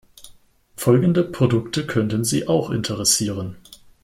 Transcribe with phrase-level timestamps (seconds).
[0.77, 3.57] Folgende Produkte könnten Sie auch interessieren.